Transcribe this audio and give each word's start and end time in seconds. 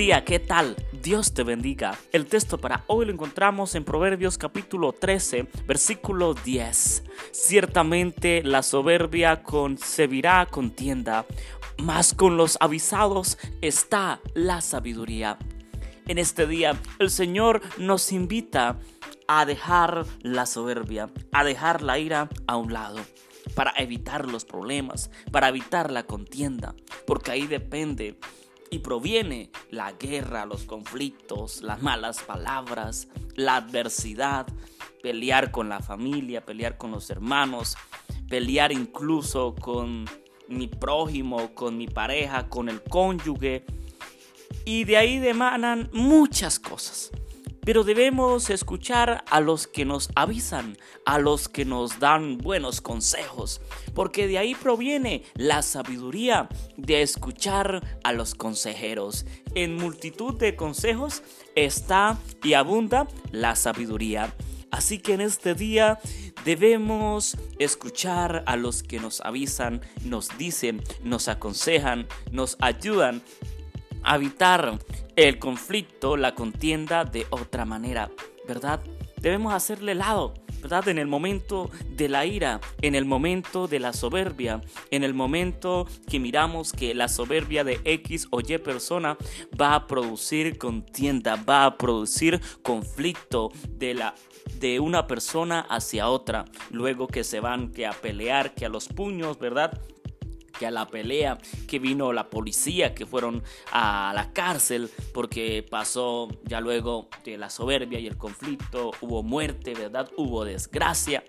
día, 0.00 0.24
¿qué 0.24 0.38
tal? 0.38 0.76
Dios 1.02 1.34
te 1.34 1.42
bendiga. 1.42 1.98
El 2.10 2.24
texto 2.24 2.56
para 2.56 2.84
hoy 2.86 3.04
lo 3.04 3.12
encontramos 3.12 3.74
en 3.74 3.84
Proverbios 3.84 4.38
capítulo 4.38 4.94
13, 4.94 5.46
versículo 5.66 6.32
10. 6.32 7.02
Ciertamente 7.32 8.42
la 8.42 8.62
soberbia 8.62 9.42
concebirá 9.42 10.46
contienda, 10.46 11.26
mas 11.76 12.14
con 12.14 12.38
los 12.38 12.56
avisados 12.60 13.36
está 13.60 14.22
la 14.32 14.62
sabiduría. 14.62 15.36
En 16.08 16.16
este 16.16 16.46
día 16.46 16.80
el 16.98 17.10
Señor 17.10 17.60
nos 17.76 18.10
invita 18.10 18.78
a 19.28 19.44
dejar 19.44 20.06
la 20.22 20.46
soberbia, 20.46 21.10
a 21.30 21.44
dejar 21.44 21.82
la 21.82 21.98
ira 21.98 22.30
a 22.46 22.56
un 22.56 22.72
lado 22.72 23.00
para 23.54 23.74
evitar 23.76 24.26
los 24.26 24.46
problemas, 24.46 25.10
para 25.30 25.50
evitar 25.50 25.90
la 25.90 26.04
contienda, 26.04 26.74
porque 27.06 27.32
ahí 27.32 27.46
depende 27.46 28.18
y 28.70 28.78
proviene 28.78 29.50
la 29.70 29.92
guerra, 29.92 30.46
los 30.46 30.64
conflictos, 30.64 31.62
las 31.62 31.82
malas 31.82 32.22
palabras, 32.22 33.08
la 33.34 33.56
adversidad, 33.56 34.46
pelear 35.02 35.50
con 35.50 35.68
la 35.68 35.80
familia, 35.80 36.44
pelear 36.44 36.76
con 36.78 36.92
los 36.92 37.10
hermanos, 37.10 37.76
pelear 38.28 38.72
incluso 38.72 39.54
con 39.54 40.06
mi 40.48 40.68
prójimo, 40.68 41.54
con 41.54 41.76
mi 41.76 41.88
pareja, 41.88 42.48
con 42.48 42.68
el 42.68 42.82
cónyuge. 42.82 43.64
Y 44.64 44.84
de 44.84 44.96
ahí 44.96 45.18
demanan 45.18 45.90
muchas 45.92 46.58
cosas. 46.58 47.10
Pero 47.64 47.84
debemos 47.84 48.50
escuchar 48.50 49.24
a 49.30 49.40
los 49.40 49.66
que 49.66 49.84
nos 49.84 50.10
avisan, 50.14 50.78
a 51.04 51.18
los 51.18 51.48
que 51.48 51.64
nos 51.64 51.98
dan 51.98 52.38
buenos 52.38 52.80
consejos, 52.80 53.60
porque 53.94 54.26
de 54.26 54.38
ahí 54.38 54.54
proviene 54.54 55.24
la 55.34 55.62
sabiduría 55.62 56.48
de 56.76 57.02
escuchar 57.02 58.00
a 58.02 58.12
los 58.12 58.34
consejeros. 58.34 59.26
En 59.54 59.76
multitud 59.76 60.38
de 60.38 60.56
consejos 60.56 61.22
está 61.54 62.18
y 62.42 62.54
abunda 62.54 63.06
la 63.32 63.56
sabiduría. 63.56 64.34
Así 64.70 64.98
que 64.98 65.14
en 65.14 65.20
este 65.20 65.54
día 65.54 65.98
debemos 66.44 67.36
escuchar 67.58 68.44
a 68.46 68.56
los 68.56 68.82
que 68.82 69.00
nos 69.00 69.20
avisan, 69.20 69.80
nos 70.04 70.36
dicen, 70.38 70.82
nos 71.02 71.28
aconsejan, 71.28 72.06
nos 72.30 72.56
ayudan 72.60 73.22
a 74.02 74.16
evitar 74.16 74.78
el 75.28 75.38
conflicto, 75.38 76.16
la 76.16 76.34
contienda 76.34 77.04
de 77.04 77.26
otra 77.28 77.66
manera, 77.66 78.10
¿verdad? 78.48 78.80
Debemos 79.20 79.52
hacerle 79.52 79.94
lado, 79.94 80.32
¿verdad? 80.62 80.88
En 80.88 80.96
el 80.96 81.08
momento 81.08 81.70
de 81.90 82.08
la 82.08 82.24
ira, 82.24 82.60
en 82.80 82.94
el 82.94 83.04
momento 83.04 83.68
de 83.68 83.80
la 83.80 83.92
soberbia, 83.92 84.62
en 84.90 85.04
el 85.04 85.12
momento 85.12 85.86
que 86.08 86.18
miramos 86.18 86.72
que 86.72 86.94
la 86.94 87.08
soberbia 87.08 87.64
de 87.64 87.80
X 87.84 88.28
o 88.30 88.40
Y 88.40 88.56
persona 88.58 89.18
va 89.60 89.74
a 89.74 89.86
producir 89.86 90.56
contienda, 90.56 91.36
va 91.36 91.66
a 91.66 91.76
producir 91.76 92.40
conflicto 92.62 93.50
de 93.68 93.92
la 93.92 94.14
de 94.58 94.80
una 94.80 95.06
persona 95.06 95.60
hacia 95.68 96.08
otra, 96.08 96.46
luego 96.70 97.06
que 97.06 97.24
se 97.24 97.40
van 97.40 97.72
que 97.72 97.86
a 97.86 97.92
pelear, 97.92 98.54
que 98.54 98.64
a 98.64 98.70
los 98.70 98.88
puños, 98.88 99.38
¿verdad? 99.38 99.78
Que 100.60 100.66
a 100.66 100.70
la 100.70 100.86
pelea, 100.86 101.38
que 101.66 101.78
vino 101.78 102.12
la 102.12 102.28
policía, 102.28 102.94
que 102.94 103.06
fueron 103.06 103.42
a 103.72 104.12
la 104.14 104.30
cárcel, 104.34 104.90
porque 105.14 105.66
pasó 105.68 106.28
ya 106.44 106.60
luego 106.60 107.08
de 107.24 107.38
la 107.38 107.48
soberbia 107.48 107.98
y 107.98 108.06
el 108.06 108.18
conflicto, 108.18 108.90
hubo 109.00 109.22
muerte, 109.22 109.72
¿verdad? 109.72 110.10
Hubo 110.18 110.44
desgracia. 110.44 111.24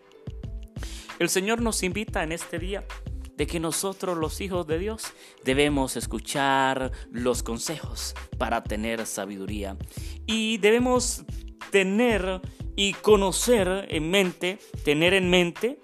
El 1.18 1.30
Señor 1.30 1.62
nos 1.62 1.82
invita 1.82 2.24
en 2.24 2.34
este 2.34 2.60
día 2.60 2.84
de 3.38 3.48
que 3.48 3.62
nosotros 3.62 4.18
los 4.18 4.42
hijos 4.42 4.68
de 4.68 4.80
Dios 4.80 5.14
debemos 5.46 5.96
escuchar 5.96 6.92
los 7.10 7.42
consejos 7.42 8.14
para 8.38 8.66
tener 8.66 9.06
sabiduría. 9.06 9.78
Y 10.28 10.58
debemos 10.58 11.24
tener 11.70 12.42
y 12.76 12.92
conocer 12.96 13.88
en 13.88 14.12
mente, 14.12 14.60
tener 14.84 15.14
en 15.14 15.30
mente 15.30 15.80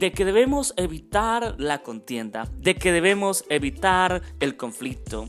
de 0.00 0.12
que 0.12 0.24
debemos 0.24 0.72
evitar 0.78 1.56
la 1.58 1.82
contienda, 1.82 2.48
de 2.56 2.74
que 2.74 2.90
debemos 2.90 3.44
evitar 3.50 4.22
el 4.40 4.56
conflicto, 4.56 5.28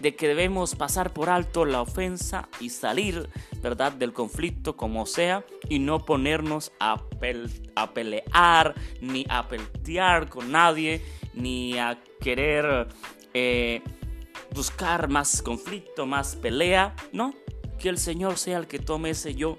de 0.00 0.16
que 0.16 0.26
debemos 0.26 0.74
pasar 0.74 1.12
por 1.12 1.30
alto 1.30 1.64
la 1.64 1.80
ofensa 1.82 2.48
y 2.58 2.70
salir, 2.70 3.28
¿verdad?, 3.62 3.92
del 3.92 4.12
conflicto 4.12 4.76
como 4.76 5.06
sea 5.06 5.44
y 5.68 5.78
no 5.78 6.04
ponernos 6.04 6.72
a, 6.80 7.00
pelear 7.94 8.74
ni 9.00 9.24
a 9.28 9.46
peltear 9.46 10.28
con 10.28 10.50
nadie, 10.50 11.00
ni 11.32 11.78
a 11.78 11.96
querer 12.20 12.88
eh, 13.34 13.82
buscar 14.52 15.08
más 15.08 15.42
conflicto, 15.42 16.06
más 16.06 16.34
pelea, 16.34 16.92
¿no? 17.12 17.34
Que 17.78 17.88
el 17.88 17.98
Señor 17.98 18.36
sea 18.36 18.58
el 18.58 18.66
que 18.66 18.80
tome 18.80 19.10
ese 19.10 19.36
yo 19.36 19.58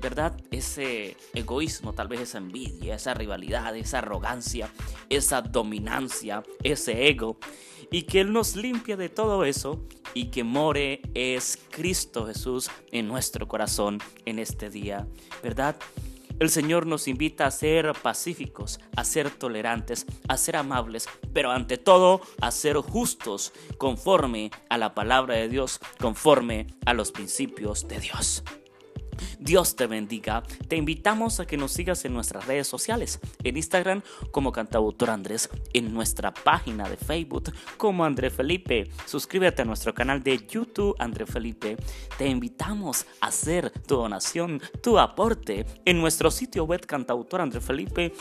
¿verdad? 0.00 0.36
Ese 0.50 1.16
egoísmo, 1.34 1.92
tal 1.92 2.08
vez 2.08 2.20
esa 2.20 2.38
envidia, 2.38 2.94
esa 2.94 3.14
rivalidad, 3.14 3.76
esa 3.76 3.98
arrogancia, 3.98 4.70
esa 5.08 5.42
dominancia, 5.42 6.42
ese 6.62 7.08
ego. 7.08 7.38
Y 7.90 8.02
que 8.02 8.20
Él 8.20 8.32
nos 8.32 8.56
limpia 8.56 8.96
de 8.96 9.08
todo 9.08 9.44
eso 9.44 9.84
y 10.14 10.26
que 10.26 10.44
more 10.44 11.00
es 11.14 11.58
Cristo 11.70 12.26
Jesús 12.26 12.70
en 12.92 13.08
nuestro 13.08 13.48
corazón 13.48 13.98
en 14.24 14.38
este 14.38 14.70
día, 14.70 15.06
¿verdad? 15.42 15.76
El 16.40 16.48
Señor 16.48 16.86
nos 16.86 17.06
invita 17.06 17.46
a 17.46 17.50
ser 17.50 17.92
pacíficos, 18.00 18.80
a 18.96 19.04
ser 19.04 19.30
tolerantes, 19.30 20.06
a 20.26 20.38
ser 20.38 20.56
amables, 20.56 21.06
pero 21.34 21.50
ante 21.50 21.76
todo 21.76 22.22
a 22.40 22.50
ser 22.50 22.76
justos 22.76 23.52
conforme 23.76 24.50
a 24.70 24.78
la 24.78 24.94
palabra 24.94 25.34
de 25.34 25.50
Dios, 25.50 25.80
conforme 26.00 26.66
a 26.86 26.94
los 26.94 27.12
principios 27.12 27.86
de 27.88 28.00
Dios. 28.00 28.42
Dios 29.38 29.76
te 29.76 29.86
bendiga. 29.86 30.42
Te 30.68 30.76
invitamos 30.76 31.40
a 31.40 31.46
que 31.46 31.56
nos 31.56 31.72
sigas 31.72 32.04
en 32.04 32.14
nuestras 32.14 32.46
redes 32.46 32.66
sociales, 32.66 33.20
en 33.42 33.56
Instagram 33.56 34.02
como 34.30 34.52
cantautor 34.52 35.10
Andrés, 35.10 35.48
en 35.72 35.92
nuestra 35.92 36.32
página 36.32 36.88
de 36.88 36.96
Facebook 36.96 37.52
como 37.76 38.04
André 38.04 38.30
Felipe. 38.30 38.90
Suscríbete 39.06 39.62
a 39.62 39.64
nuestro 39.64 39.94
canal 39.94 40.22
de 40.22 40.38
YouTube 40.46 40.96
André 40.98 41.26
Felipe. 41.26 41.76
Te 42.18 42.28
invitamos 42.28 43.06
a 43.20 43.28
hacer 43.28 43.70
tu 43.70 43.96
donación, 43.96 44.60
tu 44.82 44.98
aporte 44.98 45.66
en 45.84 46.00
nuestro 46.00 46.30
sitio 46.30 46.64
web 46.64 46.84
cantautor 46.86 47.40
André 47.40 47.60
Felipe. 47.60 48.12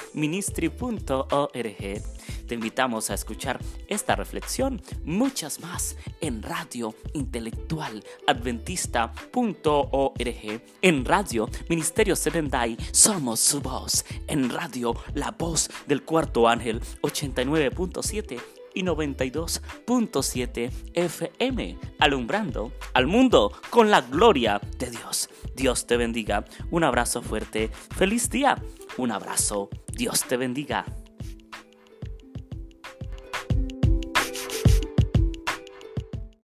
Te 2.50 2.56
invitamos 2.56 3.12
a 3.12 3.14
escuchar 3.14 3.60
esta 3.88 4.16
reflexión, 4.16 4.82
muchas 5.06 5.60
más 5.60 5.96
en 6.20 6.42
Radio 6.42 6.96
Intelectual 7.14 8.04
Adventista.org, 8.26 10.64
en 10.82 11.06
Radio 11.06 11.48
Ministerio 11.70 12.16
Serendai, 12.16 12.76
somos 12.92 13.40
su 13.40 13.62
voz, 13.62 14.04
en 14.26 14.50
Radio 14.50 14.96
La 15.14 15.30
Voz 15.30 15.70
del 15.86 16.02
Cuarto 16.02 16.48
Ángel 16.48 16.82
89.7 17.04 18.42
y 18.74 18.82
92.7 18.82 20.72
FM, 20.96 21.78
alumbrando 22.00 22.72
al 22.96 23.06
mundo 23.06 23.52
con 23.70 23.92
la 23.92 24.02
gloria 24.02 24.60
de 24.80 24.90
Dios. 24.90 25.30
Dios 25.56 25.86
te 25.86 25.98
bendiga. 25.98 26.46
Un 26.72 26.84
abrazo 26.84 27.22
fuerte. 27.22 27.70
Feliz 27.96 28.28
día. 28.32 28.60
Un 28.98 29.12
abrazo. 29.12 29.70
Dios 29.94 30.24
te 30.24 30.36
bendiga. 30.36 30.84